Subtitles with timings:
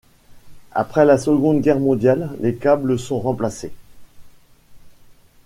[0.71, 3.71] Après la Seconde Guerre mondiale, les câbles sont remplacés.